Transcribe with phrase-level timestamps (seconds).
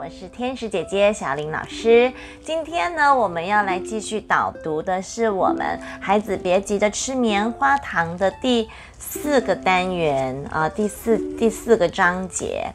[0.00, 2.10] 我是天使姐姐小林老师。
[2.42, 8.66] 今天呢，我们要来继续导读的是我们孩子别急着吃棉花糖的第
[8.98, 12.72] 四个单元啊，第四第四个章节。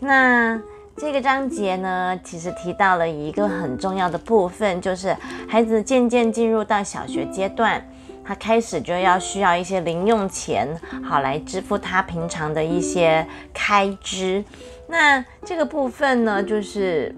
[0.00, 0.60] 那
[0.96, 5.16] 这个章节呢，其实提到了一个很重要的部分，就是
[5.48, 7.80] 孩子渐渐进入到小学阶段。
[8.28, 10.68] 他开始就要需要一些零用钱，
[11.04, 14.42] 好来支付他平常的一些开支。
[14.86, 17.14] 那这个部分呢，就是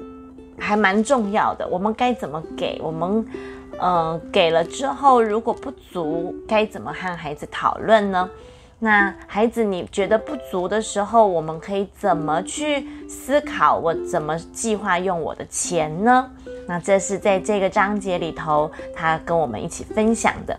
[0.58, 1.66] 还蛮重要的。
[1.68, 2.80] 我们该怎么给？
[2.82, 3.26] 我们
[3.78, 8.28] 呃给了之后，如果不足，该怎么和孩子讨论呢？
[8.80, 13.76] 那孩子你觉得不足的时候，我们可以怎么去思考？
[13.76, 16.30] 我怎么计划用我的钱呢？
[16.66, 20.56] 那这是在这个章节里头，他跟我们一起分享的。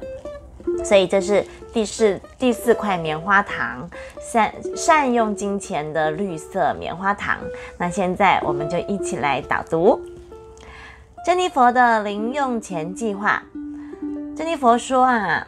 [0.83, 3.89] 所以这是第四第四块棉花糖，
[4.19, 7.37] 善善用金钱的绿色棉花糖。
[7.77, 9.99] 那现在我们就一起来导读
[11.25, 13.43] 珍妮佛的零用钱计划。
[14.35, 15.45] 珍妮佛说啊，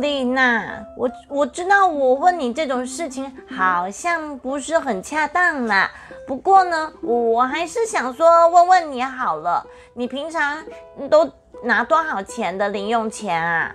[0.00, 5.90] 丽娜，我我知道我问你这种事情好像不是很恰当啦。
[6.24, 10.62] 不过呢，我还是想说问问你好了，你平常
[11.10, 11.28] 都
[11.64, 13.74] 拿多少钱的零用钱啊？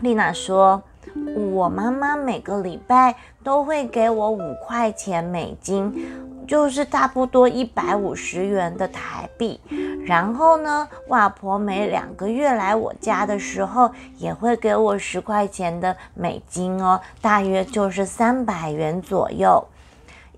[0.00, 0.82] 丽娜说
[1.52, 5.92] ：“我妈妈每个礼拜都会给我五块钱美金，
[6.46, 9.60] 就是差不多一百五十元的台币。
[10.06, 19.62] 然后呢，外婆每两个月来我家的时候，也会给我十块钱的美金哦，大约就是三百元左右。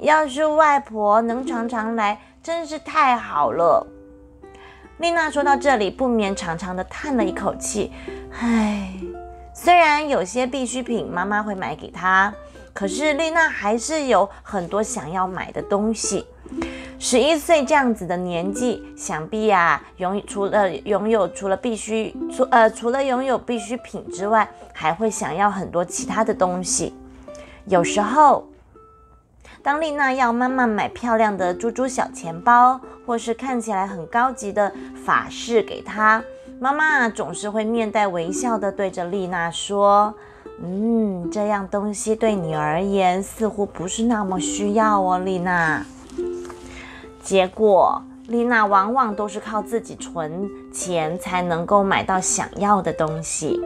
[0.01, 3.87] 要是外婆能常常来，真是太好了。”
[4.99, 7.93] 丽娜说到这里，不免长长的叹了一口气，
[8.41, 8.93] 唉。
[9.65, 12.34] 虽然有些必需品妈妈会买给她，
[12.73, 16.27] 可是丽娜还是有很多想要买的东西。
[16.99, 26.93] 十一岁这样子的年纪，想必呀，拥除了拥有除了必须除呃除了拥有必需品之外，还会想要很多其他的东西。
[27.67, 28.49] 有时候，
[29.62, 34.72] 当丽娜要妈妈买漂亮的猪猪小钱包，或是看起来很高级的
[35.05, 36.21] 法式给她。
[36.62, 40.15] 妈妈总是会面带微笑的对着丽娜说
[40.62, 45.84] ：“嗯，这样东西对你而言似乎不是那么需要哦，丽娜。”
[47.21, 53.61] 结果，丽娜往往都是靠自己存钱才能够买到想要的东西。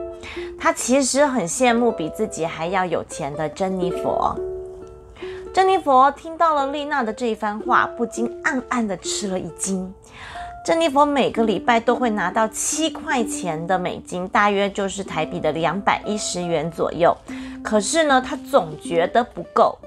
[0.58, 4.34] 她其实很羡慕比自己还要有钱的珍妮佛。
[5.52, 9.92] 珍妮佛听到了丽娜的这一番话，不禁暗暗的吃了一惊。
[10.66, 17.16] 珍妮佛每个礼拜都会拿到七块钱的美金，大约就是台币的两百一十元左右。
[17.62, 19.78] 可是呢，她总觉得不够。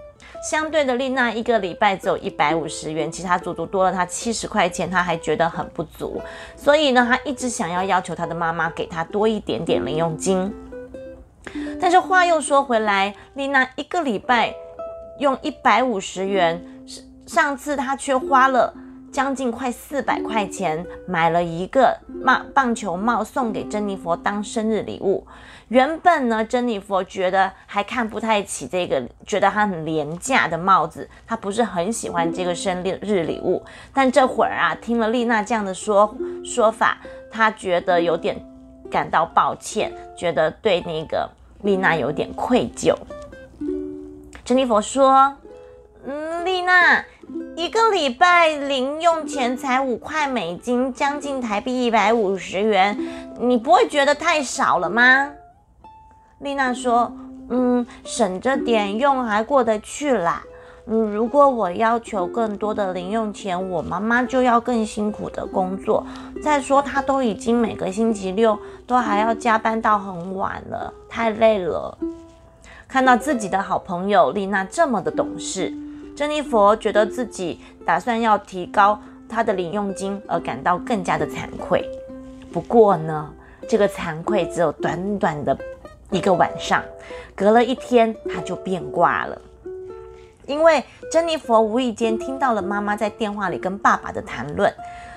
[0.42, 6.22] 相对的，丽娜一个礼拜只有一百五十元，其他足足多了她七十块钱，她还觉得很不足。
[6.56, 10.50] 所以呢，她一直想要要求她的妈妈给她多一点点零用金。
[11.82, 14.56] 但是话又说回来，丽娜一个礼拜
[15.18, 16.66] 用一百五十元，
[17.28, 18.74] 上次她却花了。
[19.12, 25.26] 将近快四百块钱买了一个帽棒球帽送给珍妮佛当生日礼物。
[25.70, 33.64] 原本呢，珍妮佛觉得还看不太起这个，觉得它很廉价的帽子，她不是很喜欢这个生日礼物。
[33.94, 36.98] 但这会儿啊，听了丽娜这样的说说法，
[37.32, 38.36] 她觉得有点
[38.90, 41.30] 感到抱歉，觉得对那个
[41.62, 42.96] 丽娜有点愧疚。
[44.44, 45.36] 珍妮佛说
[46.06, 47.04] ：“嗯，丽娜。”
[47.60, 52.98] 一个礼拜零用钱才五块美金，将近台币一百五十元，
[53.38, 55.30] 你不会觉得太少了吗？
[56.40, 57.12] 丽娜说
[57.52, 60.42] ：“嗯，省着点用还过得去啦。
[60.86, 66.08] 嗯，如果我要求更多的零用钱，我妈妈就要更辛苦的工作。
[66.42, 68.58] 再说，她都已经每个星期六
[68.88, 71.98] 都还要加班到很晚了，太累了。
[72.88, 75.74] 看到自己的好朋友丽娜这么的懂事。”
[76.20, 79.00] 珍妮佛觉得自己打算要提高
[79.30, 81.82] 她的零用金，而感到更加的惭愧。
[82.52, 83.34] 不过呢，
[83.70, 85.58] 这个惭愧只有短短的
[86.12, 86.84] 一个晚上，
[87.34, 89.42] 隔了一天，她就变卦了。
[90.46, 94.70] 因为珍妮佛无意间听到了妈妈在电话里跟爸爸的谈论，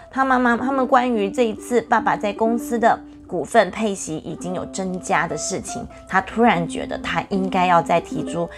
[0.09, 2.97] 他妈妈他们关于这一次爸爸在公司的
[3.27, 8.49] 股份配息已经有增加的事情，他突然觉得他应该要再提出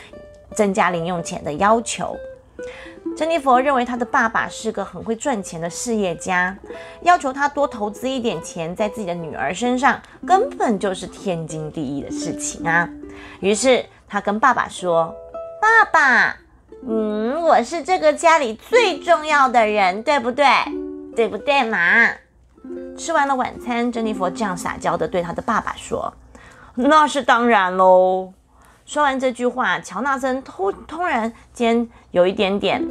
[0.54, 2.14] 增加零用钱的要求。
[3.16, 6.56] 珍妮佛认为她的爸爸是个很会赚钱的事业家，
[7.02, 12.88] 要求他多投资一点钱在自己的女儿身上，根本就是天经地义的事情啊。
[13.40, 15.14] 于是他跟爸爸说
[15.62, 16.36] ：“爸爸，
[16.88, 20.46] 嗯，我是这个家里最重要的人，对不对？
[21.14, 22.10] 对不对嘛？
[22.98, 26.12] 吃完了晚餐，珍妮佛这样撒娇的对他的爸爸说
[26.74, 28.32] ：“那是当然喽。”
[28.86, 32.82] 说完这句话，乔纳森突突然间有一点点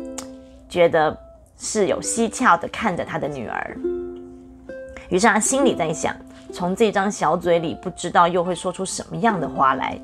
[0.68, 1.16] 觉得
[1.58, 3.78] 是有蹊跷的看着他的女儿，
[5.10, 6.16] 于是他心里在想：
[6.52, 10.00] 从这张小嘴里，不知道又会说出什么样的话来。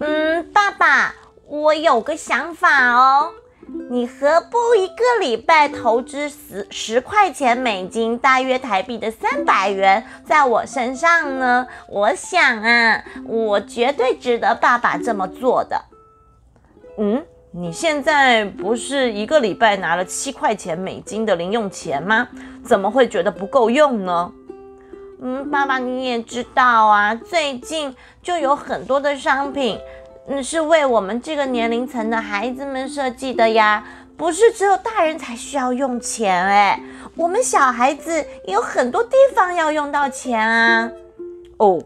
[0.00, 1.14] 嗯，爸爸，
[1.46, 3.32] 我有个想法哦。
[3.90, 11.66] 你何不一个礼拜投资十十块钱美金，大约台币的三百元，在我身上呢？
[11.88, 15.84] 我想啊，我绝对值得爸爸这么做的。
[16.98, 22.28] 嗯，你现在不是一个礼拜拿了七块钱美金的零用钱吗？
[22.64, 24.32] 怎么会觉得不够用呢？
[25.20, 29.78] 嗯，爸爸你也知道啊，最近就有很多的商品。
[30.30, 33.82] 那是为我们这个年龄层的孩子们设计的呀，
[34.14, 36.78] 不是只有大人才需要用钱哎，
[37.16, 40.90] 我们小孩子有很多地方要用到钱啊。
[41.56, 41.82] 哦，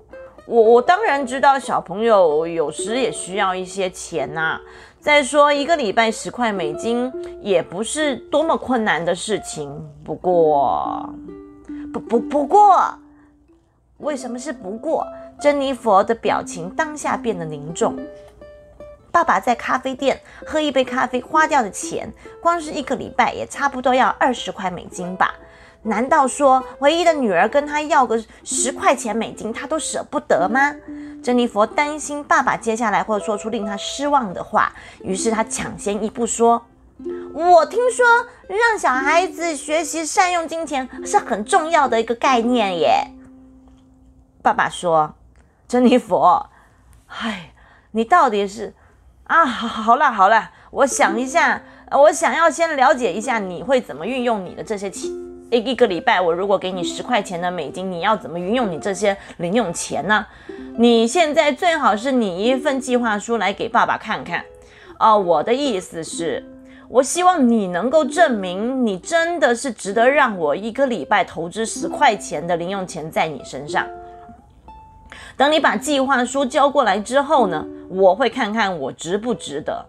[0.47, 4.61] 我我当然知道小朋友有时也需要一些钱呐。
[5.01, 9.69] 再说一个礼拜十块美金也不是多么困难的事情。
[10.05, 11.09] 不过，
[11.93, 12.93] 不不不过，
[13.99, 15.07] 为什么是不过？
[15.41, 17.99] 珍妮佛的表情当下变得凝重。
[19.13, 22.11] 爸爸在咖啡店喝一杯咖啡花掉的钱，
[22.41, 25.35] 光是一个礼拜也差不多要二十块美金吧？
[25.83, 30.75] 难道说唯一的女儿跟他要个十块钱美金，他都舍不得吗？
[31.23, 34.73] 珍妮佛担心爸爸接下来会说出令他失望的话，
[35.03, 36.65] 于是他抢先一步说
[37.35, 38.07] ：“我听说
[38.49, 43.09] 让小孩子学习善用金钱是很重要的一个概念耶。”
[44.41, 45.15] 爸爸说
[45.69, 46.49] ：“珍妮佛，
[47.09, 47.53] 唉，
[47.91, 48.73] 你到底是……”
[49.25, 55.11] 啊，好，好了，好了，我想一下，我想要先了解一下你会怎么运用你的这些钱。
[55.51, 60.27] 一一个礼拜，我如果给你十块钱的美金，你要怎么运用你这些零用钱呢？
[60.77, 64.43] 你现在最好是拟一份计划书来给爸爸看看。
[64.99, 66.43] 哦，我的意思是，
[66.89, 73.87] 我希望你能够证明你真的是值得让我一个礼拜投资十块钱的零用钱在你身上。
[75.37, 79.87] 等你把计划书交过来之后呢，我会看看我值不值得。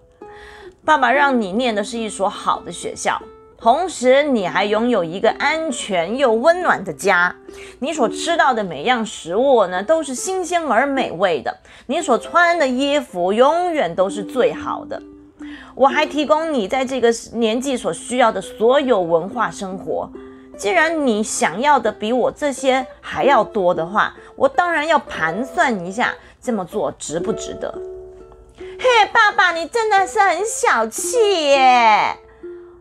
[0.85, 3.21] 爸爸让你念的是一所好的学校，
[3.57, 7.33] 同时你还拥有一个安全又温暖的家。
[7.79, 11.55] 你所吃到的每样食物呢，都是新鲜而美味的。
[11.85, 15.01] 你所穿的衣服永远都是最好的。
[15.75, 20.09] 我还提供你在这个年纪所需要的所有文化生活。
[20.57, 27.73] 既然你想要的比我这些还要多的话，我当然要盘算一下这么做值不值得。
[28.57, 32.17] 嘿，爸爸，你真的是很小气耶！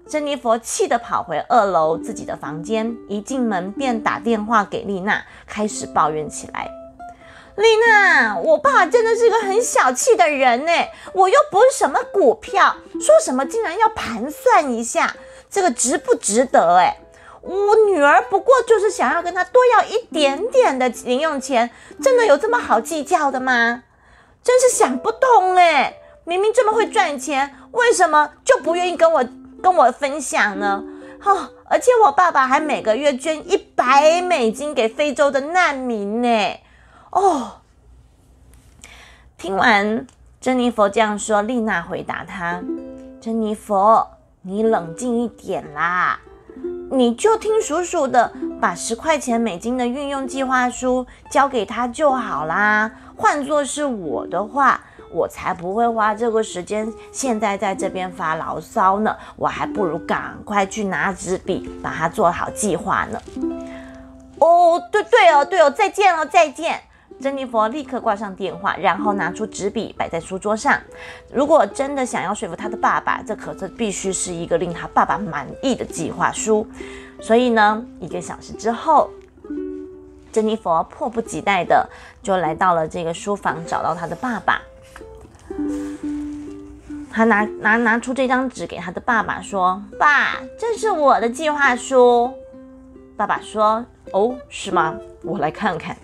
[0.07, 6.71] 珍妮佛气得跑回二楼自己的房间，一进门便打电话给丽娜，开始抱怨起来。
[7.57, 10.73] 丽娜，我爸真的是个很小气的人呢，
[11.15, 15.17] 我又不是什么股票，说什么竟然要盘算一下，
[15.49, 16.77] 这个值不值得？
[16.77, 16.99] 哎。
[17.43, 21.71] 我女儿不过就是想要跟他多要一点点的零用钱，
[22.01, 23.83] 真的有这么好计较的吗？
[24.43, 25.95] 真是想不通哎！
[26.25, 29.25] 明明这么会赚钱，为什么就不愿意跟我
[29.61, 30.85] 跟我分享呢？
[31.25, 36.61] 哦，而且我爸爸还每个月捐一百美金给非洲的难民呢。
[37.11, 37.61] 哦，
[39.37, 40.07] 听完
[40.41, 42.63] 珍妮佛这样说，丽娜回答他
[43.21, 44.09] ：“珍妮佛，
[44.43, 46.21] 你冷静一点啦。”
[46.95, 48.31] 你就听叔叔的，
[48.61, 52.91] 把十块钱美金的运用计划书交给他就好啦。
[53.17, 54.79] 换作是我的话，
[55.11, 59.17] 我才不会花这个时间现在在这边发牢骚呢。
[59.37, 63.19] 我还不如赶快去拿纸笔，把它做好计划呢。
[64.39, 66.79] 哦，对对哦，对哦，再见了，再见。
[67.23, 70.77] 珍妮佛立刻挂上电话，然后拿出纸笔摆在书桌上。
[71.33, 76.67] 如果真的想要说服他的爸爸，这可是必须是一个令他爸爸满意的计划书。
[77.21, 79.09] 所以呢，一个小时之后，
[80.33, 81.89] 珍妮佛迫不及待的
[82.25, 84.61] 就来到了这个书房，找到他的爸爸。
[87.13, 92.35] 他拿拿拿出这张纸给他的爸爸说：“爸，这是我的计划书。”
[93.17, 94.97] 爸爸说：“哦，是吗？
[95.23, 95.97] 我来看看。”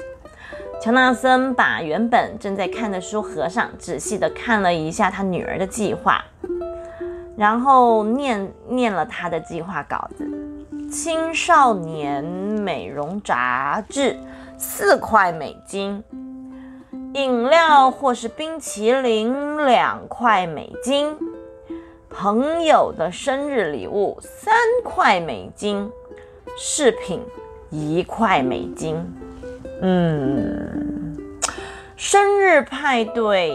[0.80, 6.25] 乔纳森把原本正在看的书合上，仔细的看了一下他女儿的计划，
[7.37, 10.25] 然后念念了他的计划稿子：
[10.88, 14.16] 青少年美容杂志
[14.56, 16.02] 四块美金，
[17.14, 21.12] 饮料或是冰淇淋两块美金，
[22.08, 24.54] 朋友的生日礼物三
[24.85, 25.90] 块美金，
[26.56, 27.20] 饰品
[27.68, 29.04] 一块美金。
[29.80, 31.16] 嗯，
[31.97, 33.52] 生日派对，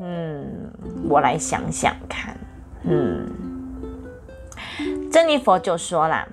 [0.00, 0.72] 嗯，
[1.08, 2.36] 我来想想看。
[2.84, 3.26] 嗯，
[5.10, 6.26] 珍妮佛就说啦，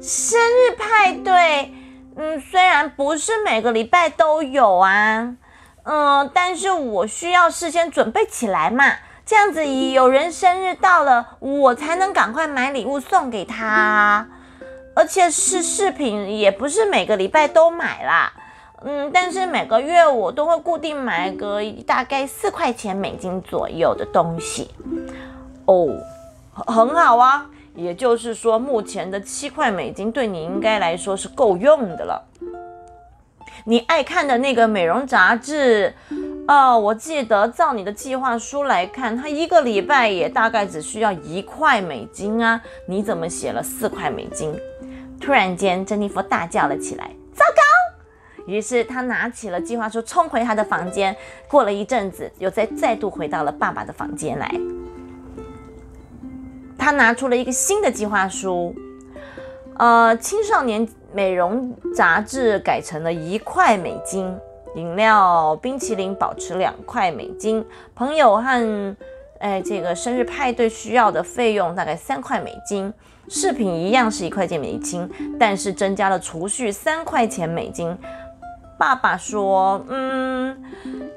[0.00, 1.74] 生日派对，
[2.16, 5.36] 嗯，虽然不是每个礼拜都有啊，
[5.82, 8.84] 嗯，但是我需要事先准备起来嘛。
[9.26, 14.26] 这样子，有人生日到了，我才能赶快买礼物送给他。
[14.96, 18.32] 而且是饰品，也不是每个礼拜都买啦。
[18.84, 24.70] 嗯，但是每个月我都会固定买个大概四块钱美金左右的东西。
[25.64, 25.88] 哦，
[26.54, 27.50] 很好啊。
[27.74, 32.22] 也就是说，目前的七块美金对你应该来说是够用的了。
[33.64, 35.92] 你爱看的那个美容杂志。
[36.46, 42.60] 哦，我记得照你的计划书来看，他一个礼拜也大概只需要一块美金啊！
[42.86, 44.54] 你怎么写了四块美金？
[45.18, 47.62] 突然间，珍妮佛大叫了起来：“糟糕！”
[48.46, 51.16] 于是他拿起了计划书，冲回他的房间。
[51.48, 54.50] 过了一阵子，又再再度回到了爸爸的房间来。
[56.78, 58.74] 他拿出了一个新的计划书，
[59.78, 64.36] 呃，青少年美容杂志改成了一块美金。
[64.74, 68.96] 饮料、冰淇淋保持两块美金，朋友和
[69.38, 72.92] 哎这个生日派对需要的费用大概三块美金，
[73.28, 75.08] 饰品一样是一块钱美金，
[75.38, 77.96] 但是增加了储蓄三块钱美金。
[78.78, 80.62] 爸爸说：“嗯，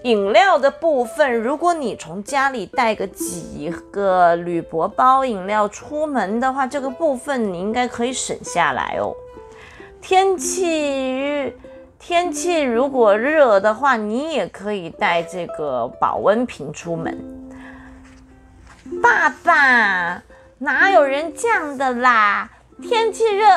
[0.03, 9.13] 饮料的部分，如果你从家里带个几个铝箔包饮料出门的话，这个部分你应该可以省下来哦。
[10.01, 11.53] 天气。”
[11.99, 17.17] 天气如果热的话，你也可以带这个保温瓶出门。
[19.01, 20.21] 爸爸，
[20.59, 22.49] 哪有人这样的啦？
[22.83, 23.49] 天气热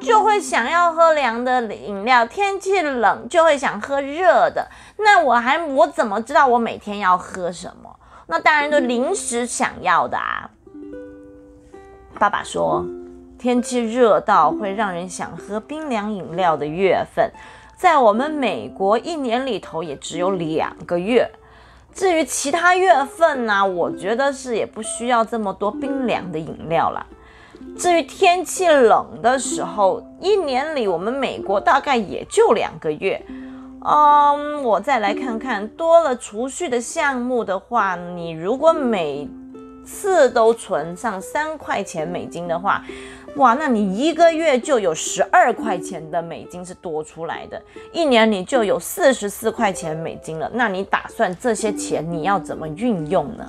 [0.00, 4.66] 就会想要喝凉的饮料，天气冷就会想喝热的。
[4.96, 7.94] 那我还我怎么知道我每天要喝什么？
[8.26, 10.50] 那当然都临时想要的啊。
[12.18, 12.84] 爸爸说，
[13.38, 17.30] 天气热到会让人想喝冰凉饮料的月份。
[17.76, 21.30] 在我们美国一年里头也只有两个月，
[21.94, 27.06] 至于其他月份呢，我觉得是也不需要这么多冰凉的饮料了。
[27.78, 33.20] 至于天气冷的时候，一年里我们美国大概也就两个月。
[33.82, 39.26] 嗯，我再来看看，多了储蓄的项目的话，你如果每
[39.84, 42.84] 次都存上三块钱美金的话。
[43.36, 47.62] 哇，那你一个月就有十二块钱的美金是多出来的，
[47.92, 50.50] 一年你就有四十四块钱美金了。
[50.52, 53.46] 那你打算这些钱你要怎么运用呢？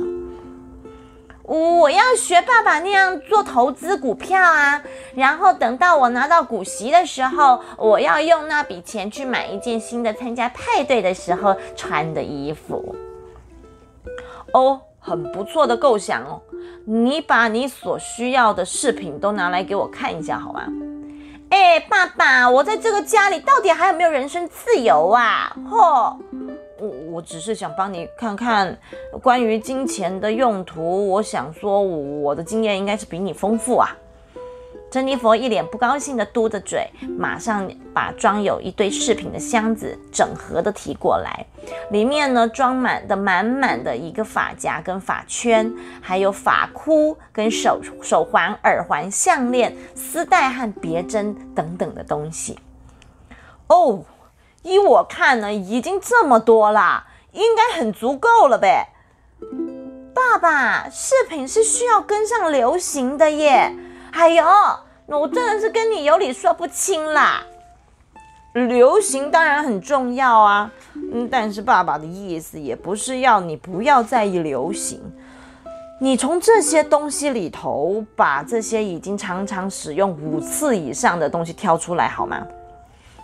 [1.57, 4.81] 我要学爸爸那样做投资股票啊，
[5.15, 12.95] 然后等到我拿到股息的时候，我要用那笔钱去买一件新的参加派对的时候穿的衣服。
[14.53, 14.81] 哦。
[15.03, 16.39] 很不错的构想哦，
[16.85, 20.61] 你把你所需要的饰品都拿来给我看一下，好吗？
[21.49, 25.51] 哎，爸爸，我在这个家里到底还有没有人身自由啊？
[25.67, 26.15] 嚯，
[27.11, 28.77] 我只是想帮你看看
[29.21, 33.89] 关于金钱的用途，我想说我的经验应该是比你丰富啊。
[34.89, 36.85] 珍妮佛一脸不高兴地嘟着嘴，
[37.17, 41.45] 马上把装有一堆饰品的箱子整合的提过来，
[41.91, 52.59] 里面呢装满的满满的一个发夹跟发圈，还有发箍跟手手环、耳环、项链、丝带和别针等等的东西。
[53.67, 54.03] 哦，
[54.63, 58.89] 依我看呢，已经这么多啦，应该很足够了呗。
[60.13, 63.73] 爸爸，饰品是需要跟上流行的耶。
[64.11, 64.43] 哎呦，
[65.07, 67.43] 那我真的是跟你有理说不清啦。
[68.53, 70.69] 流行当然很重要啊，
[71.13, 75.01] 嗯，但是爸爸的意思也不是要你不要在意流行，
[76.01, 82.45] 你从这些东西里头把这些已经常常使用五次以上的东西挑出来好吗？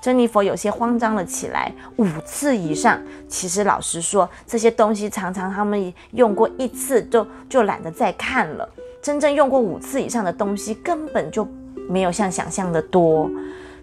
[0.07, 1.69] 珍妮佛有些慌张了起来。
[1.97, 2.97] 五次以上，
[3.27, 8.69] 其实老实说，这些东西常常他们用过一次就就懒得再看了。
[9.01, 11.45] 真正用过五次以上的东西根本就
[11.89, 13.29] 没有像想象的多。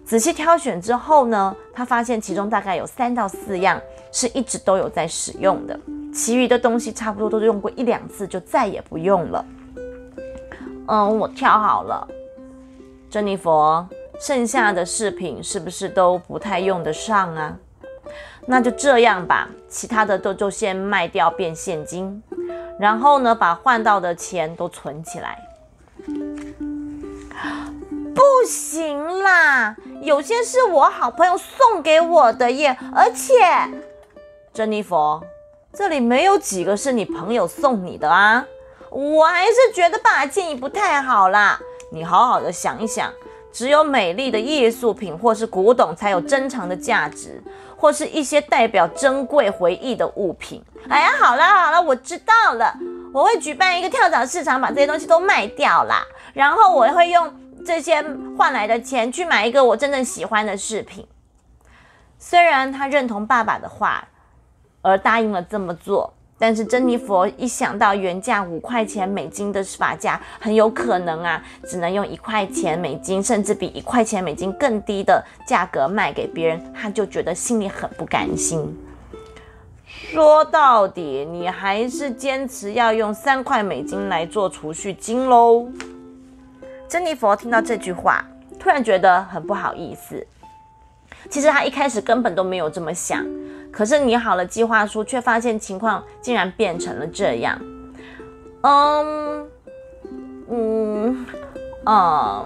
[0.03, 3.79] 仔细挑选之后呢，他发现其中大概有三到四样
[4.11, 5.79] 是一直都有在使用的，
[6.11, 9.45] 其余的东西差不多都用过一两次就再也不用了。
[10.87, 12.07] 嗯，我挑好了，
[13.11, 13.87] 珍妮佛，
[14.19, 17.57] 剩下的饰品是不是都不太用得上啊？
[18.47, 22.21] 那就这样吧，其他的都就先卖掉变现金。
[22.79, 25.39] 然后呢，把换到的钱都存起来。
[28.13, 33.33] 不行啦，有些是我好朋友送给我的耶，而且，
[34.53, 35.21] 珍妮佛，
[35.73, 38.45] 这里没有几个是你朋友送你的啊。
[38.89, 41.59] 我还是觉得爸建议不太好啦，
[41.91, 43.11] 你好好的想一想。
[43.55, 47.41] 只有美丽的艺术品或是古董才有珍藏的价值，
[47.77, 50.61] 或是一些代表珍贵回忆的物品。
[50.89, 52.77] 哎呀，好了好了，我知道了，
[53.13, 56.05] 我会举办一个跳蚤市场，把这些东西都卖掉啦。
[56.33, 57.33] 然后我会用
[57.65, 58.03] 这些
[58.37, 61.07] 换来的钱去买一个我真正喜欢的饰品。
[62.19, 64.05] 虽然他认同爸爸的话，
[64.81, 66.13] 而答应了这么做。
[66.37, 78.77] 但是珍妮佛一想到原价五块钱美金的发价，很有可能啊，只能用一块钱美金，甚至比一块钱美金更低的价格卖给别人，他就觉得心里很不甘心。
[79.87, 85.67] 说到底，你还是坚持要用三块美金来做储蓄金喽。
[86.89, 88.25] 珍妮佛听到这句话，
[88.59, 90.25] 突然觉得很不好意思。
[91.29, 93.25] 其实他一开始根本都没有这么想。
[93.75, 97.59] 可是拟好了计划书，却发现情况竟然变成了这样。
[98.61, 99.49] 嗯
[100.49, 101.25] 嗯
[101.83, 102.45] 啊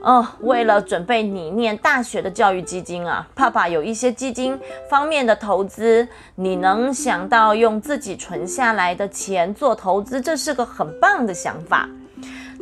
[0.00, 6.08] 哦，为了准备你念大学的教育基金啊，爸爸有一些基金方面的投资。
[6.36, 11.86] 你能想到用自己存下来的钱做投资，这是个很棒的想法。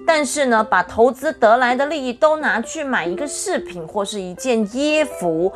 [0.04, 5.52] 但是呢，把投资得来的利益都拿去买一个饰品或是一件衣服。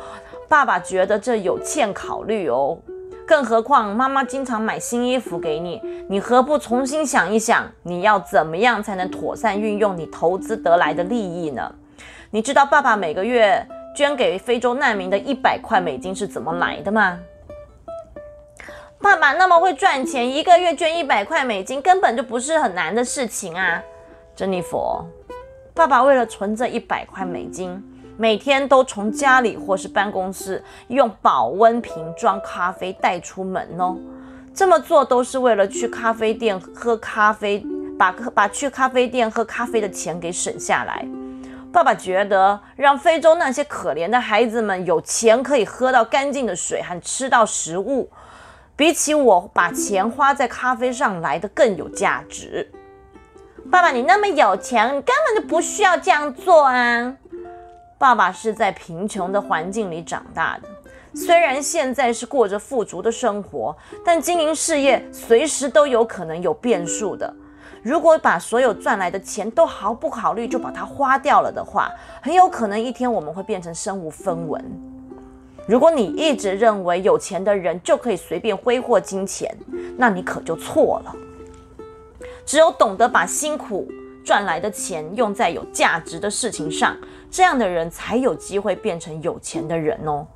[0.49, 2.75] 爸爸觉得这有欠考虑哦，
[3.27, 11.71] 更何况妈妈经常买新衣服给你，你何不重新想一想，你要怎么样才能妥善运用你投资得来的利益呢？
[12.31, 13.63] 你知道爸爸每个月
[13.95, 17.19] 捐给非洲难民的一百块美金是怎么来的吗？
[18.99, 23.83] 爸爸那么会赚钱，一个月捐一百块美金根本就不是很难的事情啊，
[24.35, 25.05] 珍妮佛。
[25.75, 27.81] 爸爸为了存这一百块美金。
[28.21, 33.95] 每天都从家里或是办公室用保温瓶装咖啡带出门哦，
[34.53, 37.65] 这么做都是为了去咖啡店喝咖啡，
[37.97, 41.07] 把把去咖啡店喝咖啡的钱给省下来。
[41.71, 48.09] 爸爸觉得让非洲那些可怜的孩子们有钱可以喝到干净的水和吃到食物，
[48.75, 52.69] 比起我把钱花在咖啡上来的更有价值。
[53.71, 57.15] 爸爸，你那么有钱，你根本就不需要这样做啊。
[57.99, 60.69] 爸爸是在贫穷的环境里长大的，
[61.13, 67.31] 虽然现在是过着富足的生活，但经营事业随时都有可能有变数的。
[67.83, 74.63] 如果把所有赚来的钱都毫不考虑就把它花掉了的话，很有可能一天我们会变成身无分文。
[75.67, 79.53] 如果你一直认为有钱的人就可以随便挥霍金钱，
[79.97, 81.13] 那你可就错了。
[82.45, 83.87] 只有懂得把辛苦
[84.29, 86.95] 赚来的钱用在有价值的事情上。
[87.31, 90.27] 这样的人才有机会变成有钱的人哦。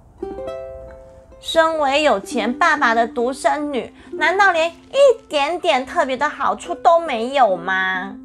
[1.40, 8.18] 身为有钱爸爸的独生女，难道连一点点特别的好处都没有吗？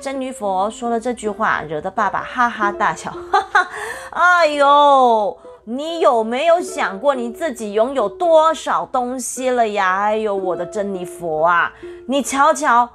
[0.00, 3.10] 珍妮佛说了这句话，惹得爸爸哈哈大笑。
[3.32, 3.68] 哈哈，
[4.10, 10.02] 哎呦，你有没有想过你自己拥有多少东西了呀？
[10.02, 11.72] 哎呦，我的珍妮佛啊，
[12.06, 12.88] 你瞧瞧。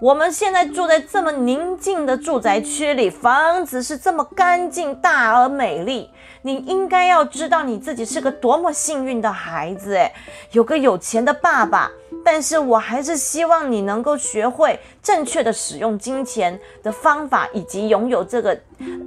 [0.00, 6.08] 我们现在住在这么宁静的住宅区里，房子是这么干净、大而美丽。
[6.42, 10.12] 你应该要知道你自己是个多么幸运的孩子，诶，
[10.52, 11.90] 有个有钱的爸爸。
[12.24, 18.56] 但是我还是希望你能够学会正确的使用金钱的方法，以及拥有这个，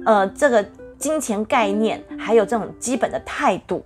[0.04, 0.62] 呃，这个
[0.98, 3.82] 金钱概念，还有这种基本的态度。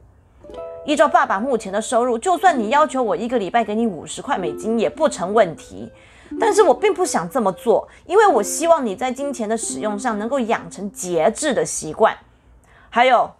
[0.84, 5.88] 依照爸爸目前的收入，就算你要求我一个礼拜给你五十块美金，也不成问题。
[6.40, 12.16] 但是我并不想这么做，因为我希望你在金钱的使用上能够养成节制的习惯。
[12.90, 13.30] 还有，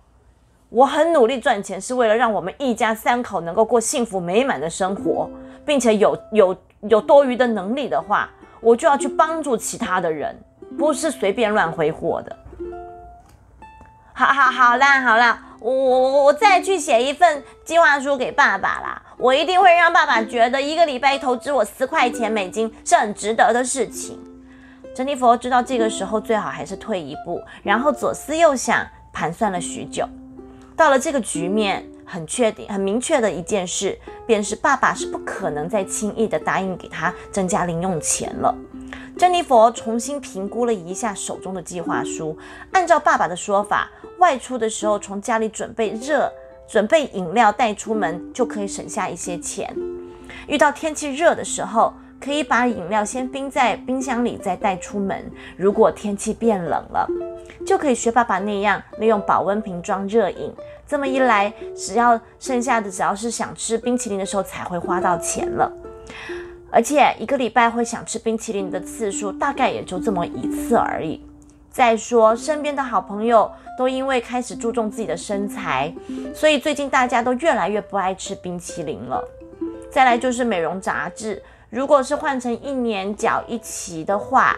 [0.68, 5.30] 我很努力赚钱，是为了让我们一家三口能够过幸福美满的生活，
[5.64, 8.28] 并且有有有多余的能力的话，
[8.60, 10.38] 我就要去帮助其他的人，
[10.78, 12.36] 不是随便乱挥霍的。
[14.12, 15.42] 好好好啦，好啦。
[15.58, 19.02] 我我我再去写一份计划书给爸爸啦！
[19.18, 24.18] 我一定会让爸爸觉得一个礼拜投资我四块钱美金是很值得的事情。
[24.94, 30.06] 珍妮佛知道这个时候最好还是退一步，然后左思右想，盘算了许久，
[30.76, 38.54] 到了这个局面，很确定、很明确的一件事，便是爸爸是不可能再轻易的答应给他增加零用钱了。
[39.18, 42.36] 珍妮佛重新评估了一下手中的计划书，
[42.72, 46.30] 按照爸爸的说法，外出的时候从家里准备热、
[46.66, 49.74] 准备饮料带出门，就可以省下一些钱。
[50.46, 55.30] 遇到天气热的时候，可以把饮料先冰在冰箱里，再带出门。
[55.56, 57.08] 如果天气变冷了，
[57.66, 60.52] 就可以学爸爸那样，利用保温瓶装热饮。
[60.86, 65.72] 这么一来，只要剩下的只要是想吃冰淇淋的时候才会花到钱了。
[66.70, 71.25] 而且一个礼拜会想吃冰淇淋的次数大概也就这么一次而已。
[71.76, 75.94] 再说身边的好朋友都因为开始注重自己的身材，
[76.34, 79.22] 所以最近大家都越来越不爱吃冰淇淋了。
[79.90, 84.56] 再来就是美容杂志，如果是换成一年缴一期的话。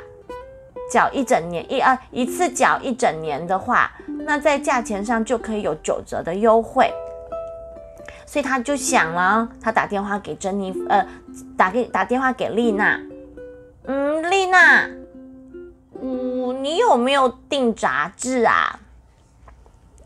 [0.90, 6.90] 缴一整年一啊一次缴一整年的话，那在价钱上就可以有九折的优惠。
[8.24, 11.06] 所以他就想了，他打电话给珍妮，呃，
[11.58, 12.98] 打给打电话给丽娜，
[13.84, 14.88] 嗯，丽娜，
[16.00, 18.80] 嗯，你有没有订杂志啊？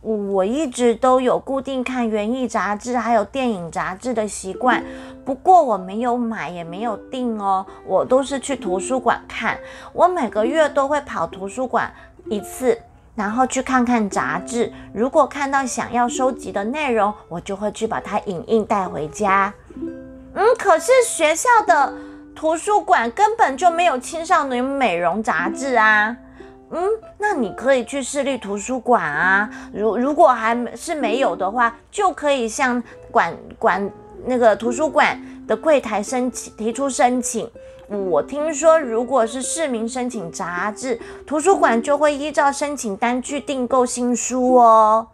[0.01, 4.85] 我一直都有固定看园艺杂志，还有电影杂志的习惯，
[5.25, 7.65] 不过我没有买，也没有订哦。
[7.87, 9.57] 我都是去图书馆看，
[9.93, 12.77] 我每个月都会跑图书馆一次，
[13.15, 14.73] 然后去看看杂志。
[14.93, 19.55] 如果看到想要收集的内容，我就会去把它影印带回家。
[20.35, 21.95] 嗯，可是学校的
[22.35, 26.17] 图书馆根本就没有青少年美容杂志啊。
[26.71, 29.49] 嗯，那你可以去市立图书馆啊。
[29.73, 33.91] 如如果还是没有的话，就可以向管管
[34.25, 37.51] 那个图书馆的柜台申请提出申请。
[37.89, 45.07] 我听说，如果是市民申请杂志，图书馆就会依照申请单去订购新书哦。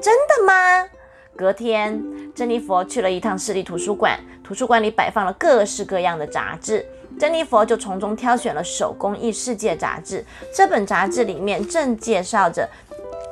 [0.00, 0.88] 真的吗？
[1.36, 2.00] 隔天，
[2.34, 6.84] 珍妮佛去了一趟市立图书馆，图书馆里摆放了各式各样的杂志。
[7.18, 10.24] 珍妮佛就从中挑选了《手工艺世界》杂志。
[10.54, 12.68] 这本杂志里面正介绍着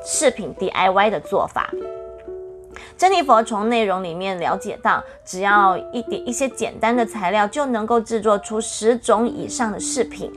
[0.05, 1.71] 饰品 DIY 的做法。
[2.97, 10.33] 珍妮佛从内容里面了解到，只要一点一些简单的材料，就能够制作出十种以上的饰品。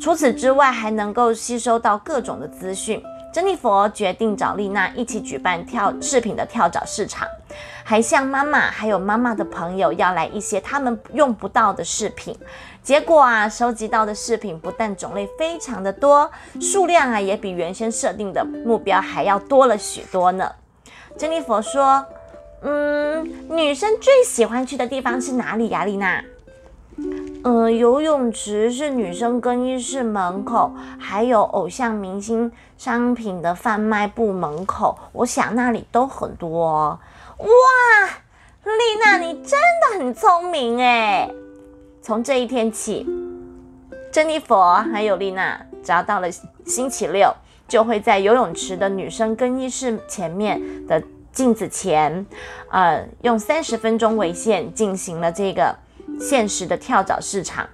[0.00, 3.02] 除此之外，还能够吸收到各种的资讯。
[3.32, 7.26] 珍妮佛决定找丽娜一起举办跳饰品的跳蚤市场，
[7.82, 12.38] 还向妈妈还有妈妈的朋友要来一些他们用不到的饰品。
[12.82, 20.52] 结果啊，收集到的饰品不但种类非常的多，数量啊也比原先设定的目标还要多了许多呢。
[21.16, 22.04] 珍妮佛说
[22.62, 26.22] ：“嗯，女生最喜欢去的地方是哪里呀，丽娜？”
[27.44, 37.00] 嗯，游泳池是女生更衣室门口，还有偶像明星商品的贩卖部门口，我想那里都很多。
[37.38, 37.46] 哇，
[38.64, 41.28] 丽娜，你真的很聪明哎！
[42.00, 43.06] 从这一天起，
[44.12, 46.30] 珍妮佛还有丽娜，只要到了
[46.64, 47.34] 星期六，
[47.66, 51.02] 就会在游泳池的女生更衣室前面的
[51.32, 52.24] 镜子前，
[52.70, 55.74] 呃，用三十分钟为限进行了这个。
[56.20, 57.68] 现实的跳蚤市场，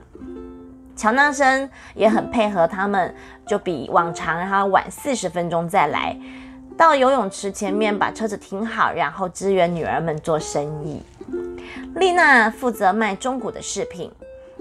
[0.97, 3.15] 乔纳森也很配合他们，
[3.47, 6.19] 就比往常还要晚四十分钟再来
[6.77, 11.03] 到游泳池前面，把车子停好，然后支援女儿们做生意。
[11.97, 14.11] 丽娜负责卖中古的饰品，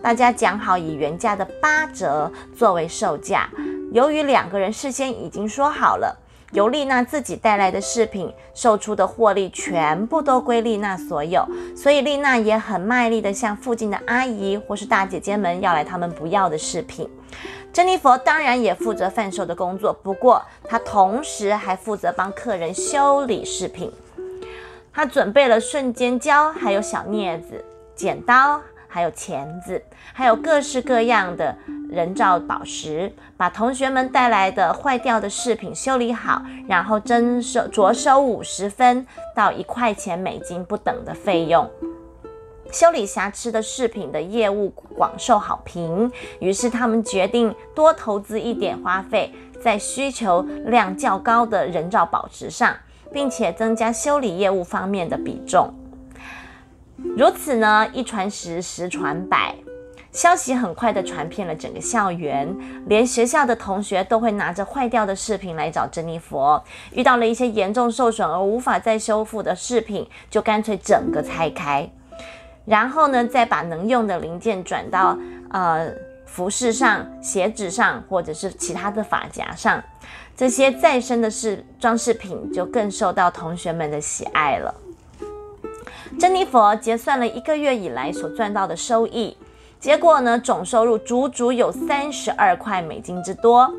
[0.02, 3.50] 大家讲好以原价的八折作为售价。
[3.92, 6.16] 由于两个人事先已经说好了。
[6.52, 17.10] 由丽娜自己带来的饰品售出的获利全部都归丽娜所有，所以丽娜也很卖力的向附近的阿姨或是大姐姐们要来他们不要的饰品。
[17.74, 23.92] 珍妮佛当然也负责贩售的工作，不过她同时还负责帮客人修理饰品。
[24.94, 28.62] 她准备了瞬间胶，还有小镊子、剪刀。
[28.98, 29.80] 还有钳子，
[30.12, 31.56] 还有各式各样的
[31.88, 39.06] 人造宝石，把同学们带来的坏掉的饰品修理好，然后征收着收五十分
[39.36, 41.70] 到一块钱美金不等的费用。
[42.72, 49.32] 修理瑕疵的饰品的业务广受好评，于是他们决定多投资一点花费
[49.62, 52.76] 在需求量较高的人造宝石上，
[53.14, 55.72] 并且增加修理业务方面的比重。
[56.98, 59.56] 如此呢，一传十，十传百，
[60.12, 62.56] 消息很快的传遍了整个校园，
[62.88, 66.64] 连学校的同学都会拿着坏掉的饰品来找珍妮佛。
[66.92, 71.88] 遇到了一些严重受损而无法再修复的饰品，就干脆整个拆开，
[72.66, 75.16] 然后呢，再把能用的零件转到
[75.52, 75.92] 呃
[76.26, 79.84] 服饰上、鞋子上或者是其他的发夹上，
[80.36, 84.74] 这些再生的饰装饰品就更受到同学们的喜爱了。
[86.20, 89.36] 珍妮佛结算了一个月以来所赚到的收益，
[89.80, 93.72] 结果呢，总收入足足有三十二块美金之多。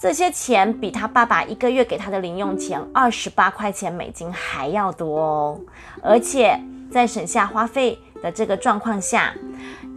[0.00, 5.60] 这些钱比他爸爸一个月给他的零用钱二十八块钱美金还要多哦。
[6.02, 9.32] 而且在省下花费的这个状况下，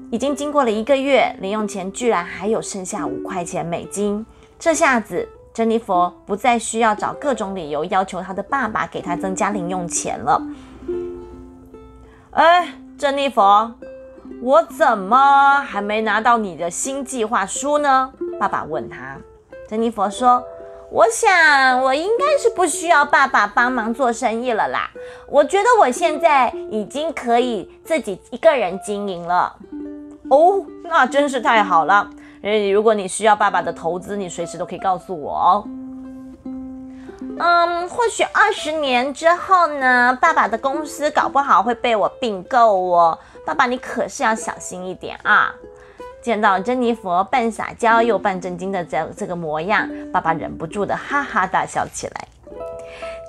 [0.10, 4.26] 已经经过了一个月，零用钱居然还有剩下五块钱美金。
[4.58, 10.42] 这下子，珍妮佛不再需要找各种理由要求他的爸爸给他增加零用钱了。
[12.32, 13.74] 哎，珍妮佛，
[14.42, 18.12] 我怎么还没拿到你的新计划书呢？
[18.40, 19.18] 爸爸问他。
[19.68, 20.44] 珍妮佛说。
[20.90, 24.90] 我想，我应该是不需要爸爸帮忙做生意了啦。
[25.28, 29.54] 我觉得我现在已经可以自己一个人经营了。
[30.30, 32.10] 哦，那真是太好了。
[32.74, 35.68] 如果你需要爸爸的投资，你随时都可以告诉我哦。
[37.40, 43.18] 嗯，或许二十年之后呢，爸爸的公司搞不好会被我并购哦。
[43.46, 45.54] 爸爸，你可是要小心一点啊。
[46.22, 52.28] 见到珍妮佛半撒娇又半震惊的这这个模样，爸爸忍不住的哈哈大笑起来。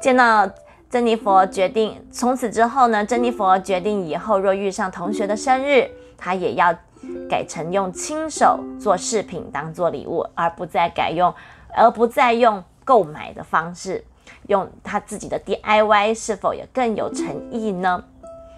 [0.03, 0.49] 见到
[0.91, 6.75] 珍妮佛决定从此之后呢，珍妮佛决定以后若遇上同学的生日，他也要
[7.29, 11.33] 改成用亲手做饰品当做礼物，而不再改用，
[11.77, 14.03] 而不再用购买的方式，
[14.47, 18.03] 用他自己的 DIY 是否也更有诚意呢？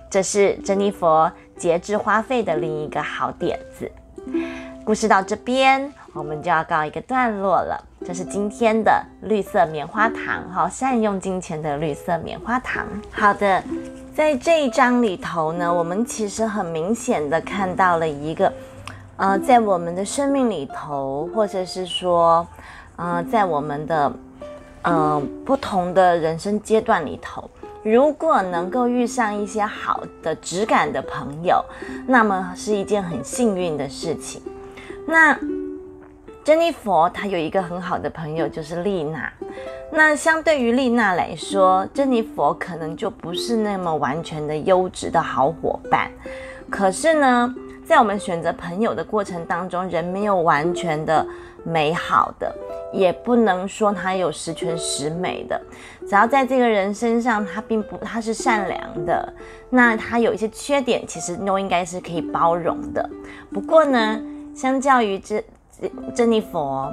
[0.09, 3.90] 这是珍妮佛节制花费的另一个好点子。
[4.85, 7.85] 故事到这边，我们就要告一个段落了。
[8.07, 12.87] 这是今天的绿色棉花糖，哈，善用金钱的绿色棉花糖。
[13.11, 13.61] 好的，
[14.14, 18.53] 在这一章里头呢，我们其实很明显的看到了一个，
[19.16, 22.47] 呃，在我们的生命里头，或者是说，
[23.01, 24.13] 呃，在我们的，
[24.83, 27.49] 呃，不同的人生阶段里头。
[27.83, 31.65] 如果能够遇上一些好的质感的朋友，
[32.07, 34.43] 那么是一件很幸运的事情。
[35.07, 35.35] 那
[36.45, 39.33] 珍妮佛她有一个很好的朋友，就是丽娜。
[39.91, 46.11] 那相对于丽娜来说，珍妮佛可能就不是那么完全的优质的好伙伴。
[46.69, 51.27] 可是呢，在我们选择朋友的过程当中，人没有完全的
[51.64, 52.55] 美好的。
[52.92, 55.61] 也不能说他有十全十美的，
[56.09, 59.33] 只要在这个人身上，他并不他是善良的，
[59.70, 63.09] 那他有一些缺点，其实都应该是可以包容的。
[63.53, 64.20] 不过呢，
[64.57, 65.40] 相较于这
[66.16, 66.92] 珍妮佛，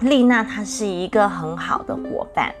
[0.00, 2.52] 丽娜她是一个很好的伙伴，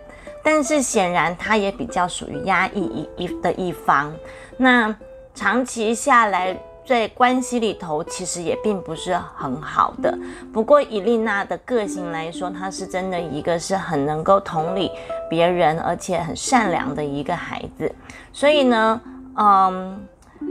[0.44, 4.14] 但是显然她也比较属于压抑一一的一方，
[4.56, 4.94] 那
[5.34, 6.56] 长期下来。
[6.86, 10.16] 在关系里头，其实也并不是很好的。
[10.52, 14.90] 不过以丽娜的个性来说，她是真的一个是很能够同理
[15.30, 17.90] 别人，而且很善良的一个孩子。
[18.32, 19.00] 所以呢，
[19.36, 20.06] 嗯，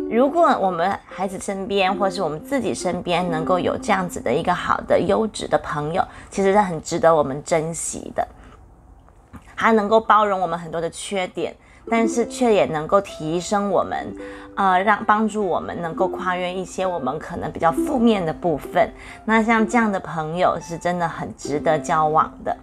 [0.09, 8.27] 如果我们孩子身边，或是我们自己身边，能够有这样子的一个好的优质的朋友，其实是很值得我们珍惜的。
[9.55, 11.55] 还能够包容我们很多的缺点。
[11.89, 14.07] 但是却也能够提升我们，
[14.55, 18.89] 呃，让帮助我们能够跨越一些我们可能比较负面的部分。
[19.25, 22.55] 那像这样的朋友是真的很值得交往的。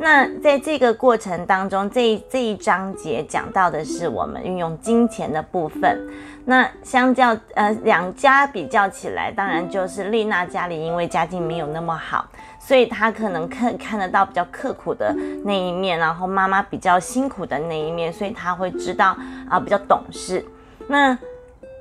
[0.00, 5.98] 那在这个过程当中，这这一章节讲到的是我们运用金钱的部分。
[6.44, 12.24] 那相较呃两家比较起来，当然就是丽娜家里因为家境没有那么好。
[12.68, 15.10] 所以他可能看看得到比较刻苦的
[15.42, 19.16] 那一面，然后妈妈比较辛苦的那一面，所以他会知道
[19.48, 20.44] 啊比较懂事。
[20.86, 21.16] 那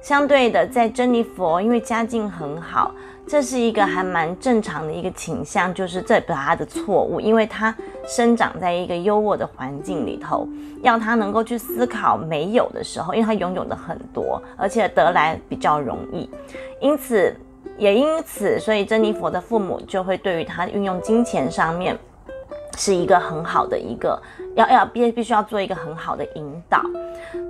[0.02, 2.96] 相对的，在珍妮佛因为家境很好，
[3.28, 7.76] 这是一个还蛮正常的一个倾向，就是这不是他的错误，因为他
[8.08, 10.48] 生长在一个优渥的环境里头，
[10.84, 16.30] 要他能够去思考没有的时候，因为他拥有的很多，而且得来比较容易，
[16.80, 17.36] 因此。
[17.78, 21.98] 也因此，所以珍妮佛的父母就会对于他运用金钱上面，
[22.76, 24.20] 是一个很好的一个，
[24.56, 26.82] 要要必必须要做一个很好的引导。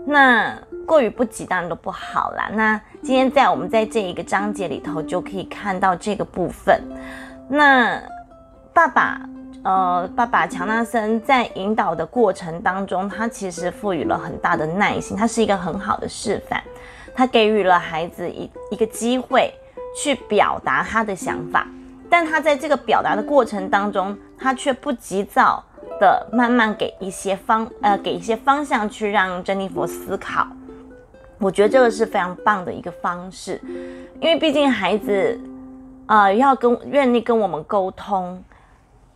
[0.06, 0.54] 那
[0.86, 2.50] 过于不及当然都不好啦。
[2.54, 6.82] 那今天在我们在这一个章节里头就可以看到这个部分。
[7.50, 8.02] 那
[8.74, 9.22] 爸爸，
[9.64, 16.62] 呃，爸爸乔纳森在引导的过程当中，他其实赋予了很大的耐心，他是一个很好的示范，
[17.16, 19.54] 他给予了孩子一一个机会。
[19.98, 21.68] 去表达他的想法，
[22.08, 25.64] 但他在这个表达的过程当中，他却不急躁
[26.00, 30.48] 的慢慢给一些方呃给一些方向去让珍妮佛思考。
[31.40, 33.60] 我觉得这个是非常棒的一个方式，
[34.22, 35.40] 因为毕竟孩子
[36.06, 38.44] 啊要跟愿意跟我们沟通，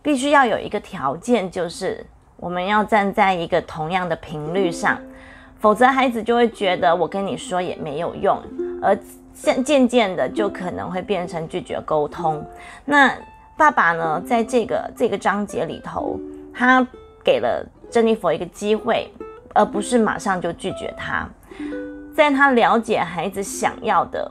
[0.02, 2.04] 必须要有一个条件，就是
[2.36, 4.98] 我们要站在一个同样的频率上，
[5.60, 8.42] 否则孩子就会觉得我跟你说也没有用，
[8.82, 8.98] 而。
[9.34, 12.44] 渐渐渐的就可能会变成拒绝沟通。
[12.84, 13.12] 那
[13.56, 16.18] 爸爸呢，在这个这个章节里头，
[16.54, 16.86] 他
[17.24, 19.10] 给了珍妮佛一个机会，
[19.54, 21.28] 而不是马上就拒绝他。
[22.14, 24.30] 在他了解孩子想要的，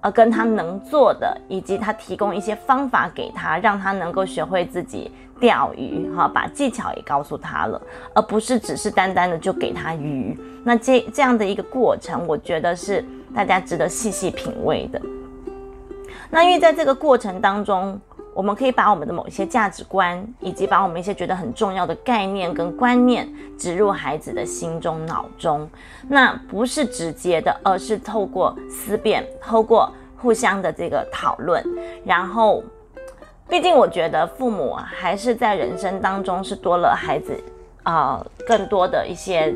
[0.00, 7.80] 而，跟他能做的，以及他提供一些方法给他，让他能够学会自己钓鱼，哈，把技巧也告诉他了，
[8.14, 10.38] 而不是只是单单的就给他鱼。
[10.64, 15.00] 那这这样的一个过程，我觉得是大家值得细细品味的。
[16.30, 18.00] 那因为在这个过程当中，
[18.40, 25.68] 我们可以把我们的某一些价值观，以及把我们一些觉得很重要的概念跟观念植入孩子的心中、脑中。
[26.08, 31.62] 那不是直接的，而是透过思辨，透过互相的这个讨论。
[32.02, 32.64] 然后，
[33.46, 37.38] 毕竟我觉得父母还是在人生当中是多了孩子
[37.82, 39.54] 啊更多的一些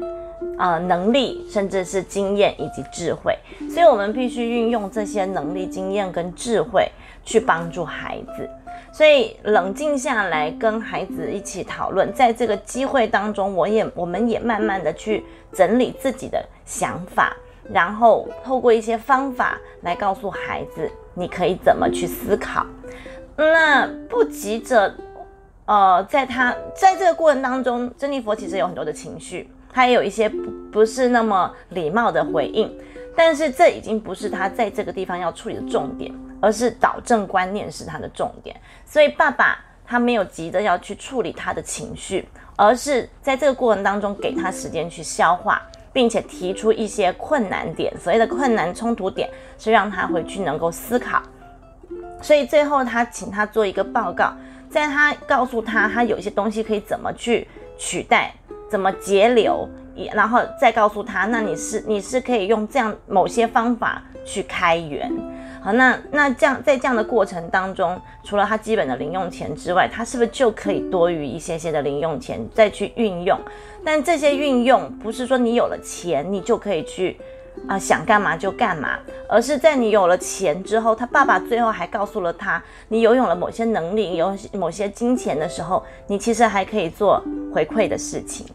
[0.59, 3.35] 呃能力，甚至是经验以及智慧。
[3.70, 6.87] 所以我们必须运用这些能力、经验跟智慧
[7.24, 8.48] 去帮助孩子。
[8.92, 17.37] 所以冷静下来，跟孩子一起讨论，在这个机会当中，我也我们也慢慢的去整理自己的想法，
[17.72, 22.64] 然后透过一些方法来告诉孩子，你可以怎么去思考。
[23.37, 24.94] 那不急着，
[25.66, 32.72] 呃，在他在这个过程当中，珍妮佛其实有很多的情绪，他也有一些不不是那么礼貌的回应，
[33.16, 36.14] 但是这已经不是他在这个地方要处理的重点。
[36.44, 38.54] 而是导正观念是他的重点，
[38.85, 47.90] 所以爸爸他没有急着要去处理他的情绪，而是在这个过程当中给他时间去消化，并且提出一些困难点。
[47.98, 49.26] 所谓的困难冲突点
[49.59, 51.22] 是让他回去能够思考。
[52.20, 54.35] 所以最后他请他做一个报告，
[54.68, 58.35] 在他告诉他他有一些东西可以怎么去取代，
[58.70, 59.66] 怎么节流，
[60.12, 65.11] 然后再告诉他，那你是你是可以用这样某些方法去开源。
[65.64, 73.40] 好，那那这样在这样的过程当中，除了他基本的零用钱之外，他是不是就可以多余一些些的零用钱再去运用？
[73.83, 77.16] 但这些运用不是说你有了钱你就可以去
[77.66, 87.24] 啊想干嘛就干嘛，而是在你有了钱之后，他爸爸最后还告诉了他，你拥有了某些能力，有某些金钱的时候，你其实还可以做
[87.55, 88.46] 回馈的事情。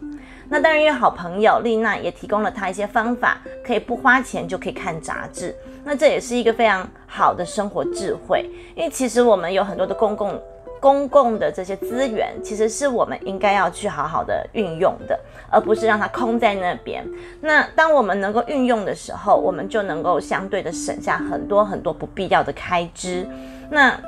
[0.49, 5.55] 那当然，因为好朋友丽娜也提供了他一些方法，可以不花钱就可以看杂志。
[5.83, 8.49] 那这也是一个非常好的生活智慧。
[8.75, 10.41] 因为其实我们有很多的公共
[10.79, 15.19] 公共的这些资源，其实是我们应该要去好好的运用的，
[15.51, 17.07] 而不是让它空在那边。
[17.41, 23.27] 那当我们能够运用的时候，我们就能够相对的省下很多很多不必要的开支。
[23.69, 23.99] 那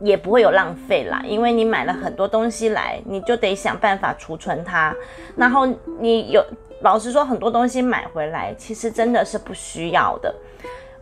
[0.00, 4.94] 也不会有浪费啦，因为你买了很多东西来，你就得想办法储存它。
[5.36, 5.66] 然后
[5.98, 6.42] 你有，
[6.80, 10.34] 老实说，很多东西买回来其实真的是不需要的。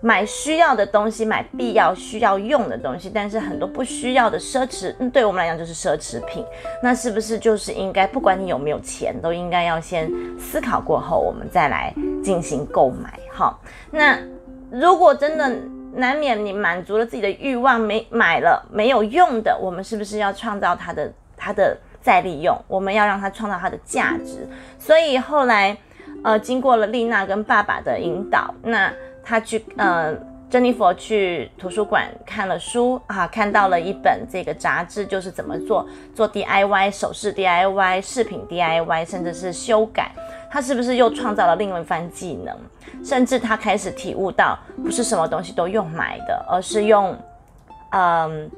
[0.01, 6.45] 买需要的东西，买必要需要用的东西，但是很多不需要的奢侈，对我们来讲就是奢侈品。
[6.83, 13.19] 那是不是就是应该，不管你有没有钱，都应该要先思考过后，我们再来进行购买？
[13.33, 13.61] 好，
[13.93, 14.19] 那
[14.71, 15.57] 如果真的。
[15.95, 22.57] 难免你满足了自己的欲望，没买了没有用的，我们是不是要创造它的它的再利用？
[22.69, 24.49] 我们要让它创造它的价值。
[24.79, 25.77] 所以后来，
[26.23, 28.93] 呃，经过了丽娜跟爸爸的引导，那
[29.25, 30.15] 他去呃，
[30.49, 40.11] 珍妮佛去图书馆看了书啊，看到了一本这个杂志，就是怎么做做 DIY 首饰 DIY 饰品 DIY，甚至是修改。
[40.51, 42.57] 他是不是又创造了另外一番技能？
[43.05, 47.17] 甚至他开始体悟到，不是什么东西都用买的，而是用，
[47.93, 48.51] 嗯，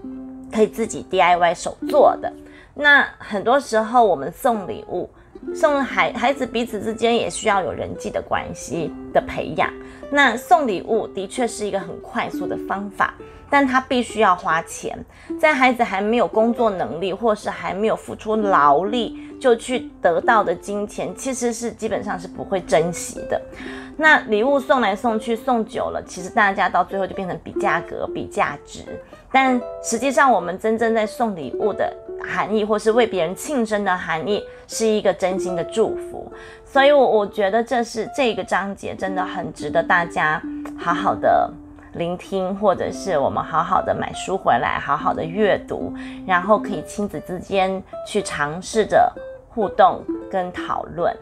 [0.53, 2.33] 可以自己 DIY 手做的。
[2.75, 5.11] 那很多时候我们送礼物，
[5.55, 9.71] 送孩孩子彼此之间也需要有人际的关系的培养。
[10.11, 13.15] 那送礼物的确是一个很快速的方法。
[13.51, 14.97] 但他必须要花钱，
[15.41, 23.41] 在孩子还没有工作能力，或是还没有付出劳力就去得到的金钱，其实是基本上是不会珍惜的。
[23.97, 28.85] 那礼物送来送去，送久了，其实大家到最后就变成比价格、比价值。
[29.33, 31.93] 但实际上，我们真正在送礼物的
[32.25, 36.33] 含义，或是为别人庆生的含义，是一个真心的祝福。
[36.65, 40.43] 所以，我我觉得这是这个章节真的很值得大家
[40.79, 41.53] 好好的。
[41.95, 45.93] 聆听，或者是我们好好的买书回来，好好的阅读，
[46.27, 49.13] 然后可以亲子之间去尝试着
[49.49, 51.15] 互动跟讨论。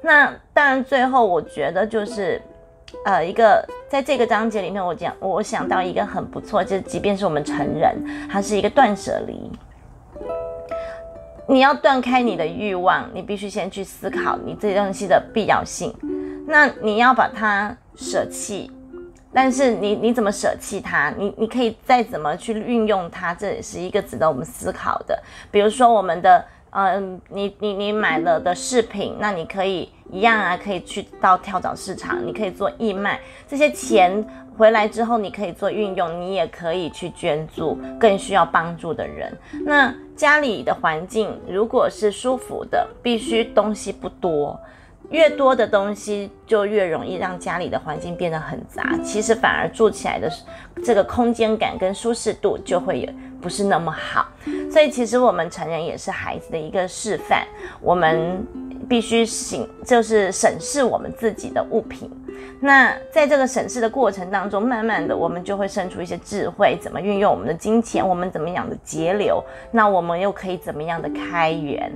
[0.00, 2.40] 那当然，最后我觉得就是，
[3.04, 7.96] 呃，一个在这个章节里面，我讲我想到一个很不错，就是即便是我们成人，
[8.30, 9.50] 它是一个断舍离。
[11.46, 15.94] 你要断开你的欲望，你必须先去思考你这些东西的必要性。
[16.46, 18.70] 那你要把它舍弃。
[19.34, 21.10] 但是你你怎么舍弃它？
[21.18, 23.34] 你你可以再怎么去运用它？
[23.34, 25.20] 这也是一个值得我们思考的。
[25.50, 34.24] 比如说我们的嗯，你你你买了的饰品，那你可以一样啊，可以去到跳蚤市场，你可以做义卖，这些钱
[34.56, 39.32] 回来之后，你可以做运用，你也可以去捐助更需要帮助的人。
[39.64, 44.58] 那家里的环境如果是舒服的，必须东西不多。
[45.10, 48.98] 越多的东西，就越容易让家里的环境变得很杂。
[49.04, 50.30] 其实反而住起来的
[50.84, 54.26] 这个空间感跟舒适度就会也不是那么好。
[54.72, 57.46] 所以其实我们成人也是孩子的一个示范，
[57.80, 58.44] 我们
[58.88, 62.10] 必须审，就是审视我们自己的物品。
[62.60, 71.92] 那在这个审视的过程当中，慢慢的我们就会生出一些智慧，怎么运用我们的金钱，我们怎么样的节流，那我们又可以怎么样的开源？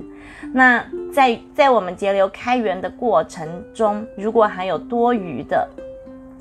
[0.53, 0.83] 那
[1.13, 5.67] 在在我们节流开源的过程中，如果还有多余的，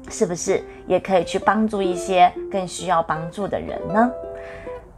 [0.09, 4.11] 是不是也可以去帮助一些更需要帮助的人呢？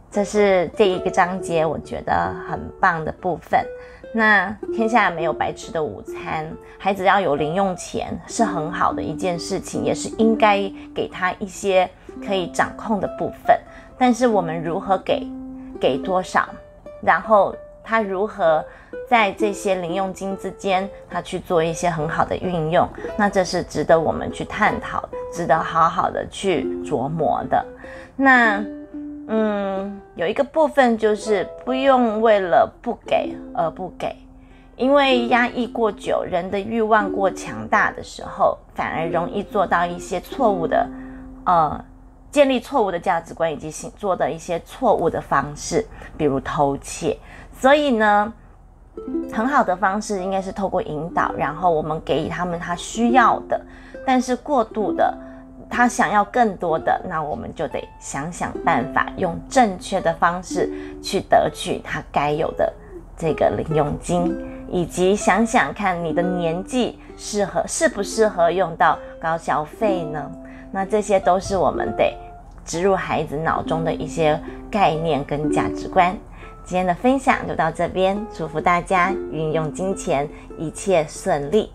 [0.09, 3.65] 这是这一个章节我觉得很棒的部分。
[4.13, 6.45] 那天下没有白吃的午餐，
[6.77, 11.89] 孩子要有零用钱是很好的一件事情，也是应该给他一些
[12.27, 13.57] 可以掌控的部分。
[13.97, 15.25] 但是我们如何给，
[15.79, 16.49] 给多少，
[17.01, 17.55] 然后
[17.91, 18.63] 他如何
[19.09, 22.87] 在这些零用金之间，他去做一些很好的运用，
[23.17, 27.65] 那这是值得我们去探讨，值得好好的去琢磨的。
[28.15, 28.63] 那。
[29.27, 34.13] 嗯，有一个部分就是不用为了不给而不给，
[34.75, 40.85] 因为压抑过久，人的欲望过强大的时候，反而容易做到一些错误的，
[41.45, 41.85] 呃，
[42.29, 45.85] 建立错误的价值观以及行做的一些错误的方式，
[46.17, 47.17] 比如偷窃。
[47.61, 48.33] 所以呢，
[49.31, 53.61] 很好的方式应该是透过引导，然后我们给予他们他需要的，
[54.03, 55.15] 但是过度的。
[55.73, 60.69] 他想要更多的，那我们就得想想办法，用正确的方式
[61.01, 62.73] 去得取他该有的
[63.15, 64.37] 这个零用金，
[64.67, 70.29] 以及想想看你的年纪适合适不适合用到高消费呢？
[70.73, 72.13] 那这些都是我们得
[72.65, 74.37] 植入孩子脑中的一些
[74.69, 76.13] 概念跟价值观。
[76.63, 81.71] 今天的分享就到这边，祝福大家运用金钱一切顺利。